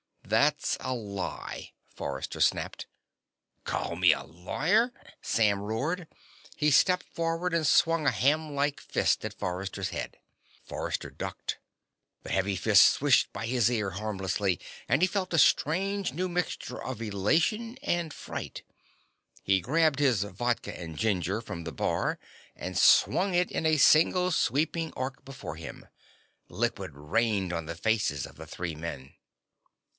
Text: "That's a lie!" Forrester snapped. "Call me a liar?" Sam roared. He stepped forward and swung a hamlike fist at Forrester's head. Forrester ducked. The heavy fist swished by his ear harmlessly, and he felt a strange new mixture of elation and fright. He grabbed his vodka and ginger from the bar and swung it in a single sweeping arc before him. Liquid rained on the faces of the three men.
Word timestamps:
"That's 0.25 0.77
a 0.79 0.93
lie!" 0.95 1.73
Forrester 1.93 2.39
snapped. 2.39 2.87
"Call 3.65 3.97
me 3.97 4.13
a 4.13 4.23
liar?" 4.23 4.93
Sam 5.21 5.59
roared. 5.59 6.07
He 6.55 6.71
stepped 6.71 7.03
forward 7.13 7.53
and 7.53 7.67
swung 7.67 8.07
a 8.07 8.11
hamlike 8.11 8.79
fist 8.79 9.25
at 9.25 9.37
Forrester's 9.37 9.89
head. 9.89 10.17
Forrester 10.63 11.09
ducked. 11.09 11.59
The 12.23 12.31
heavy 12.31 12.55
fist 12.55 12.87
swished 12.87 13.31
by 13.33 13.45
his 13.45 13.69
ear 13.69 13.91
harmlessly, 13.91 14.59
and 14.87 15.01
he 15.03 15.07
felt 15.07 15.33
a 15.33 15.37
strange 15.37 16.13
new 16.13 16.29
mixture 16.29 16.81
of 16.81 17.01
elation 17.01 17.77
and 17.83 18.13
fright. 18.13 18.63
He 19.43 19.59
grabbed 19.61 19.99
his 19.99 20.23
vodka 20.23 20.75
and 20.79 20.97
ginger 20.97 21.41
from 21.41 21.65
the 21.65 21.73
bar 21.73 22.17
and 22.55 22.77
swung 22.77 23.35
it 23.35 23.51
in 23.51 23.65
a 23.65 23.77
single 23.77 24.31
sweeping 24.31 24.93
arc 24.93 25.25
before 25.25 25.57
him. 25.57 25.87
Liquid 26.47 26.95
rained 26.95 27.51
on 27.53 27.65
the 27.65 27.75
faces 27.75 28.25
of 28.25 28.37
the 28.37 28.47
three 28.47 28.73
men. 28.73 29.13